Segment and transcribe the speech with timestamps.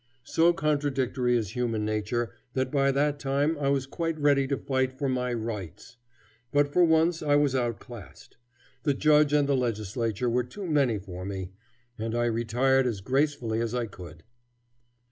[0.23, 4.93] So contradictory is human nature that by that time I was quite ready to fight
[4.97, 5.97] for my "rights."
[6.51, 8.37] But for once I was outclassed.
[8.81, 11.51] The judge and the Legislature were too many for me,
[11.99, 14.23] and I retired as gracefully as I could.